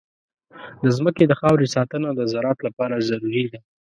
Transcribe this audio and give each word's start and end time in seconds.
د 0.83 0.85
ځمکې 0.97 1.23
د 1.27 1.33
خاورې 1.39 1.67
ساتنه 1.75 2.09
د 2.13 2.21
زراعت 2.31 2.59
لپاره 2.67 2.95
ضروري 3.09 3.45
ده. 3.51 3.59